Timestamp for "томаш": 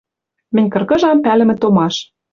1.61-1.95